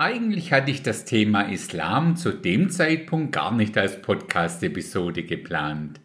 [0.00, 6.00] Eigentlich hatte ich das Thema Islam zu dem Zeitpunkt gar nicht als Podcast-Episode geplant.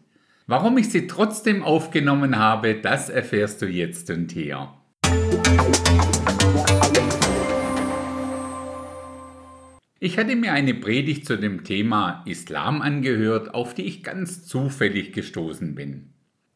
[0.48, 4.74] Warum ich sie trotzdem aufgenommen habe, das erfährst du jetzt und hier.
[10.00, 15.12] Ich hatte mir eine Predigt zu dem Thema Islam angehört, auf die ich ganz zufällig
[15.12, 16.10] gestoßen bin.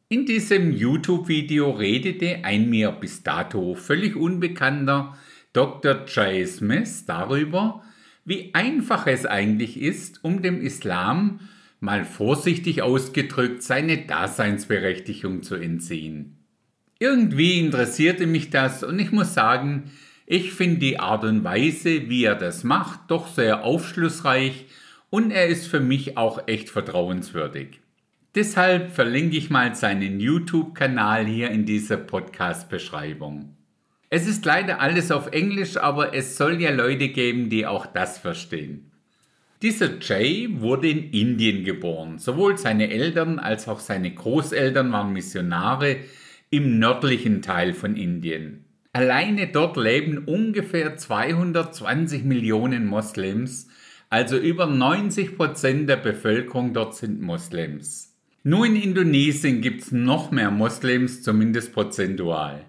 [0.09, 5.17] In diesem YouTube-Video redete ein mir bis dato völlig unbekannter
[5.59, 6.05] Dr.
[6.07, 7.83] Jay Smith darüber,
[8.25, 11.41] wie einfach es eigentlich ist, um dem Islam,
[11.81, 16.37] mal vorsichtig ausgedrückt, seine Daseinsberechtigung zu entziehen.
[17.01, 19.91] Irgendwie interessierte mich das und ich muss sagen,
[20.27, 24.67] ich finde die Art und Weise, wie er das macht, doch sehr aufschlussreich
[25.11, 27.81] und er ist für mich auch echt vertrauenswürdig.
[28.37, 33.58] Deshalb verlinke ich mal seinen YouTube-Kanal hier in dieser Podcast-Beschreibung.
[34.11, 38.19] Es ist leider alles auf Englisch, aber es soll ja Leute geben, die auch das
[38.19, 38.91] verstehen.
[39.61, 42.19] Dieser Jay wurde in Indien geboren.
[42.19, 45.97] Sowohl seine Eltern als auch seine Großeltern waren Missionare
[46.49, 48.65] im nördlichen Teil von Indien.
[48.93, 53.69] Alleine dort leben ungefähr 220 Millionen Moslems,
[54.09, 58.17] also über 90 Prozent der Bevölkerung dort sind Moslems.
[58.45, 62.65] Nur in Indonesien gibt es noch mehr Moslems, zumindest prozentual.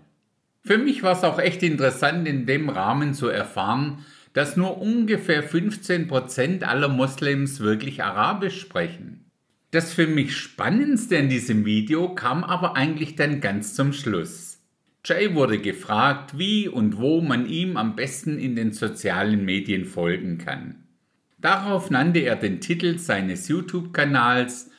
[0.64, 5.48] Für mich war es auch echt interessant, in dem Rahmen zu erfahren, dass nur ungefähr
[5.48, 9.26] 15% aller Moslems wirklich Arabisch sprechen.
[9.72, 14.60] Das für mich Spannendste in diesem Video kam aber eigentlich dann ganz zum Schluss.
[15.06, 20.38] Jay wurde gefragt, wie und wo man ihm am besten in den sozialen Medien folgen
[20.38, 20.84] kann.
[21.38, 24.72] Darauf nannte er den Titel seines YouTube-Kanals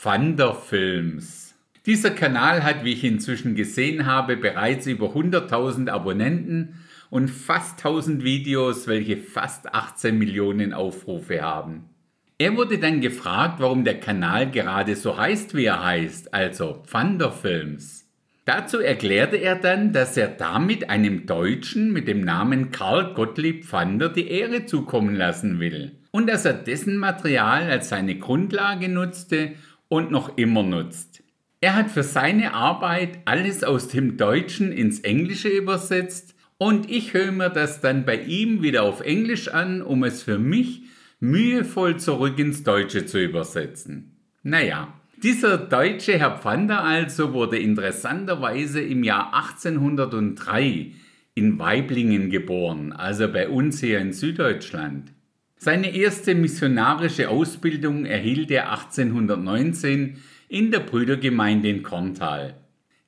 [0.00, 1.53] Thunder Films.
[1.86, 6.76] Dieser Kanal hat, wie ich inzwischen gesehen habe, bereits über 100.000 Abonnenten
[7.10, 11.90] und fast 1000 Videos, welche fast 18 Millionen Aufrufe haben.
[12.38, 18.08] Er wurde dann gefragt, warum der Kanal gerade so heißt, wie er heißt, also Pfanderfilms.
[18.46, 24.08] Dazu erklärte er dann, dass er damit einem Deutschen mit dem Namen Karl Gottlieb Pfander
[24.08, 29.52] die Ehre zukommen lassen will und dass er dessen Material als seine Grundlage nutzte
[29.88, 31.23] und noch immer nutzt.
[31.64, 37.32] Er hat für seine Arbeit alles aus dem Deutschen ins Englische übersetzt und ich höre
[37.32, 40.82] mir das dann bei ihm wieder auf Englisch an, um es für mich
[41.20, 44.14] mühevoll zurück ins Deutsche zu übersetzen.
[44.42, 44.92] Naja,
[45.22, 50.92] dieser deutsche Herr Pfander also wurde interessanterweise im Jahr 1803
[51.34, 55.14] in Weiblingen geboren, also bei uns hier in Süddeutschland.
[55.56, 62.54] Seine erste missionarische Ausbildung erhielt er 1819 in der Brüdergemeinde in Korntal.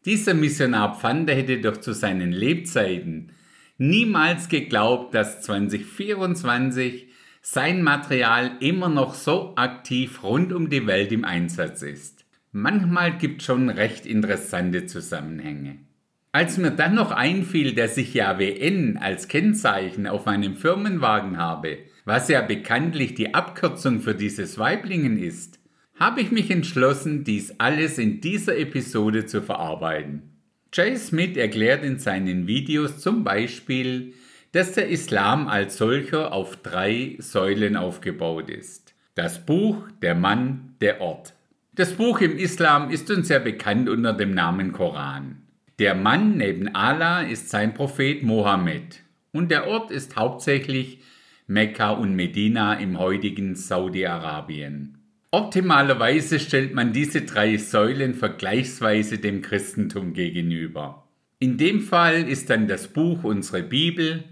[0.04, 3.32] Dieser Missionar Pfander hätte doch zu seinen Lebzeiten
[3.78, 7.08] niemals geglaubt, dass 2024
[7.42, 12.24] sein Material immer noch so aktiv rund um die Welt im Einsatz ist.
[12.52, 15.76] Manchmal gibt schon recht interessante Zusammenhänge.
[16.32, 21.78] Als mir dann noch einfiel, dass ich ja WN als Kennzeichen auf meinem Firmenwagen habe,
[22.04, 25.58] was ja bekanntlich die Abkürzung für dieses Weiblingen ist,
[25.98, 30.22] habe ich mich entschlossen, dies alles in dieser Episode zu verarbeiten.
[30.72, 34.12] Jay Smith erklärt in seinen Videos zum Beispiel,
[34.52, 38.94] dass der Islam als solcher auf drei Säulen aufgebaut ist.
[39.14, 41.32] Das Buch, der Mann, der Ort.
[41.74, 45.42] Das Buch im Islam ist uns ja bekannt unter dem Namen Koran.
[45.78, 49.02] Der Mann neben Allah ist sein Prophet Mohammed
[49.32, 51.00] und der Ort ist hauptsächlich
[51.46, 54.95] Mekka und Medina im heutigen Saudi-Arabien.
[55.36, 61.06] Optimalerweise stellt man diese drei Säulen vergleichsweise dem Christentum gegenüber.
[61.40, 64.24] In dem Fall ist dann das Buch unsere Bibel,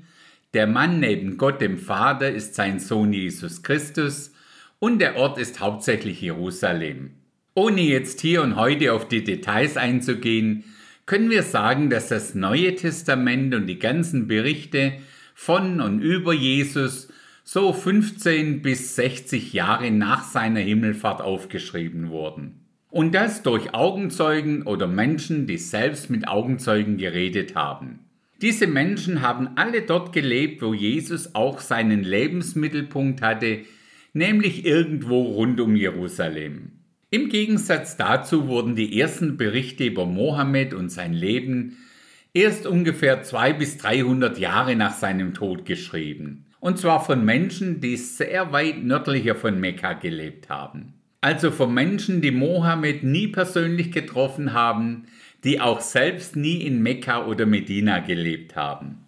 [0.54, 4.32] der Mann neben Gott dem Vater ist sein Sohn Jesus Christus
[4.78, 7.10] und der Ort ist hauptsächlich Jerusalem.
[7.52, 10.64] Ohne jetzt hier und heute auf die Details einzugehen,
[11.04, 14.94] können wir sagen, dass das Neue Testament und die ganzen Berichte
[15.34, 17.08] von und über Jesus
[17.46, 22.64] so 15 bis 60 Jahre nach seiner Himmelfahrt aufgeschrieben wurden.
[22.88, 27.98] Und das durch Augenzeugen oder Menschen, die selbst mit Augenzeugen geredet haben.
[28.40, 33.60] Diese Menschen haben alle dort gelebt, wo Jesus auch seinen Lebensmittelpunkt hatte,
[34.14, 36.72] nämlich irgendwo rund um Jerusalem.
[37.10, 41.76] Im Gegensatz dazu wurden die ersten Berichte über Mohammed und sein Leben
[42.32, 47.98] erst ungefähr 200 bis 300 Jahre nach seinem Tod geschrieben und zwar von Menschen, die
[47.98, 50.94] sehr weit nördlicher von Mekka gelebt haben.
[51.20, 55.04] Also von Menschen, die Mohammed nie persönlich getroffen haben,
[55.44, 59.04] die auch selbst nie in Mekka oder Medina gelebt haben.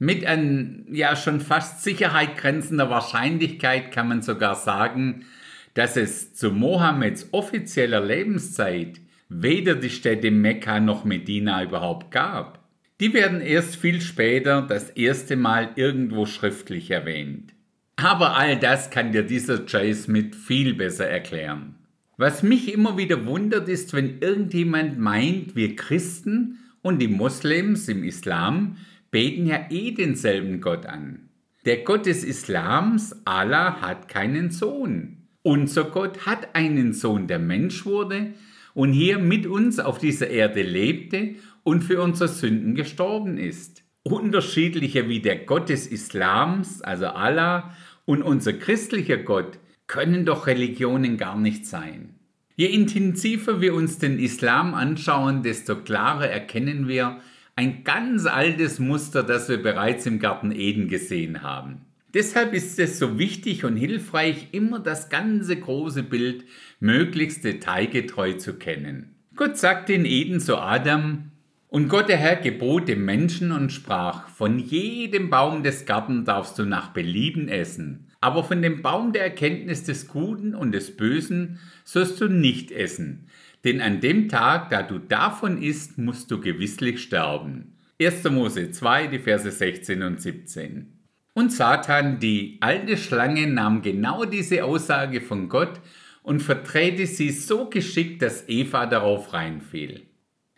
[0.00, 5.26] Mit an ja schon fast Sicherheit grenzender Wahrscheinlichkeit kann man sogar sagen,
[5.74, 12.65] dass es zu Mohammeds offizieller Lebenszeit weder die Städte Mekka noch Medina überhaupt gab.
[13.00, 17.52] Die werden erst viel später das erste Mal irgendwo schriftlich erwähnt.
[17.96, 21.74] Aber all das kann dir dieser Jay Smith viel besser erklären.
[22.16, 28.02] Was mich immer wieder wundert ist, wenn irgendjemand meint, wir Christen und die Moslems im
[28.02, 28.78] Islam
[29.10, 31.28] beten ja eh denselben Gott an.
[31.66, 35.28] Der Gott des Islams, Allah, hat keinen Sohn.
[35.42, 38.32] Unser Gott hat einen Sohn, der Mensch wurde
[38.72, 41.34] und hier mit uns auf dieser Erde lebte
[41.66, 43.82] und für unsere Sünden gestorben ist.
[44.04, 47.74] Unterschiedlicher wie der Gott des Islams, also Allah,
[48.04, 49.58] und unser christlicher Gott
[49.88, 52.14] können doch Religionen gar nicht sein.
[52.54, 57.20] Je intensiver wir uns den Islam anschauen, desto klarer erkennen wir
[57.56, 61.80] ein ganz altes Muster, das wir bereits im Garten Eden gesehen haben.
[62.14, 66.44] Deshalb ist es so wichtig und hilfreich, immer das ganze große Bild
[66.78, 69.16] möglichst detailgetreu zu kennen.
[69.34, 71.32] Gott sagte in Eden zu Adam,
[71.68, 76.58] und Gott der Herr gebot dem Menschen und sprach, von jedem Baum des Garten darfst
[76.58, 81.58] du nach Belieben essen, aber von dem Baum der Erkenntnis des Guten und des Bösen
[81.84, 83.26] sollst du nicht essen,
[83.64, 87.76] denn an dem Tag, da du davon isst, musst du gewisslich sterben.
[88.00, 88.24] 1.
[88.30, 90.92] Mose 2, die Verse 16 und 17.
[91.34, 95.80] Und Satan, die alte Schlange, nahm genau diese Aussage von Gott
[96.22, 100.02] und verdrehte sie so geschickt, dass Eva darauf reinfiel.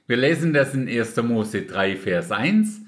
[0.09, 1.17] Wir lesen das in 1.
[1.19, 2.81] Mose 3, Vers 1.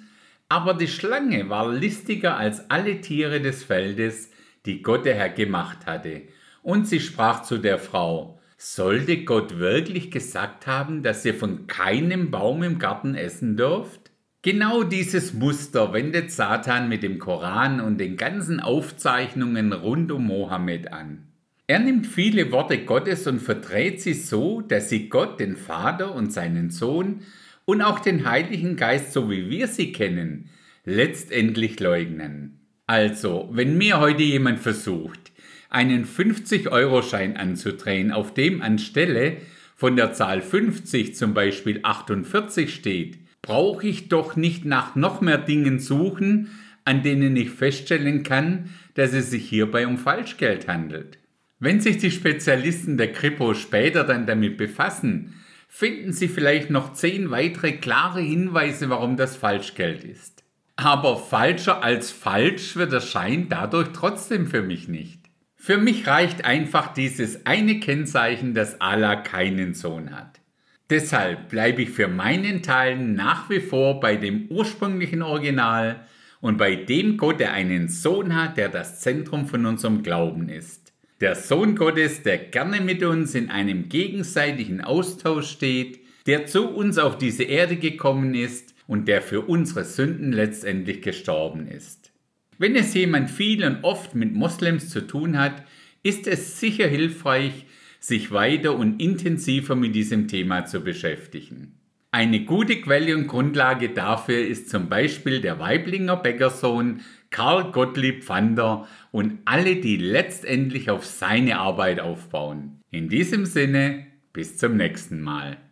[0.48, 4.30] Aber die Schlange war listiger als alle Tiere des Feldes,
[4.64, 6.22] die Gott der Herr gemacht hatte.
[6.62, 12.30] Und sie sprach zu der Frau, sollte Gott wirklich gesagt haben, dass ihr von keinem
[12.30, 14.12] Baum im Garten essen dürft?
[14.40, 20.90] Genau dieses Muster wendet Satan mit dem Koran und den ganzen Aufzeichnungen rund um Mohammed
[20.90, 21.29] an.
[21.70, 26.32] Er nimmt viele Worte Gottes und verdreht sie so, dass sie Gott, den Vater und
[26.32, 27.20] seinen Sohn
[27.64, 30.48] und auch den Heiligen Geist, so wie wir sie kennen,
[30.84, 32.58] letztendlich leugnen.
[32.88, 35.30] Also, wenn mir heute jemand versucht,
[35.68, 39.36] einen 50-Euro-Schein anzudrehen, auf dem anstelle
[39.76, 45.38] von der Zahl 50 zum Beispiel 48 steht, brauche ich doch nicht nach noch mehr
[45.38, 46.50] Dingen suchen,
[46.84, 51.20] an denen ich feststellen kann, dass es sich hierbei um Falschgeld handelt.
[51.62, 55.34] Wenn sich die Spezialisten der Kripo später dann damit befassen,
[55.68, 60.42] finden sie vielleicht noch zehn weitere klare Hinweise, warum das Falschgeld ist.
[60.76, 65.20] Aber falscher als falsch wird der Schein dadurch trotzdem für mich nicht.
[65.54, 70.40] Für mich reicht einfach dieses eine Kennzeichen, dass Allah keinen Sohn hat.
[70.88, 76.06] Deshalb bleibe ich für meinen Teil nach wie vor bei dem ursprünglichen Original
[76.40, 80.79] und bei dem Gott, der einen Sohn hat, der das Zentrum von unserem Glauben ist.
[81.20, 86.96] Der Sohn Gottes, der gerne mit uns in einem gegenseitigen Austausch steht, der zu uns
[86.96, 92.10] auf diese Erde gekommen ist und der für unsere Sünden letztendlich gestorben ist.
[92.56, 95.62] Wenn es jemand viel und oft mit Moslems zu tun hat,
[96.02, 97.66] ist es sicher hilfreich,
[97.98, 101.80] sich weiter und intensiver mit diesem Thema zu beschäftigen.
[102.12, 108.88] Eine gute Quelle und Grundlage dafür ist zum Beispiel der Weiblinger Bäckersohn Karl Gottlieb Pfander
[109.12, 112.80] und alle, die letztendlich auf seine Arbeit aufbauen.
[112.90, 115.56] In diesem Sinne, bis zum nächsten Mal.